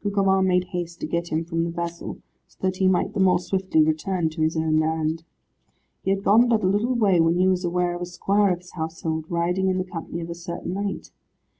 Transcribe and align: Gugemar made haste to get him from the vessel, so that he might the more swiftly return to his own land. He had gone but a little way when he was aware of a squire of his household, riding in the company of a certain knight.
Gugemar 0.00 0.42
made 0.42 0.66
haste 0.68 1.00
to 1.00 1.08
get 1.08 1.32
him 1.32 1.44
from 1.44 1.64
the 1.64 1.70
vessel, 1.70 2.18
so 2.46 2.56
that 2.60 2.76
he 2.76 2.86
might 2.86 3.14
the 3.14 3.18
more 3.18 3.40
swiftly 3.40 3.82
return 3.82 4.30
to 4.30 4.40
his 4.40 4.56
own 4.56 4.78
land. 4.78 5.24
He 6.04 6.12
had 6.12 6.22
gone 6.22 6.48
but 6.48 6.62
a 6.62 6.68
little 6.68 6.94
way 6.94 7.18
when 7.18 7.34
he 7.34 7.48
was 7.48 7.64
aware 7.64 7.96
of 7.96 8.02
a 8.02 8.06
squire 8.06 8.52
of 8.52 8.60
his 8.60 8.74
household, 8.74 9.24
riding 9.28 9.66
in 9.66 9.78
the 9.78 9.84
company 9.84 10.20
of 10.20 10.30
a 10.30 10.36
certain 10.36 10.72
knight. 10.74 11.10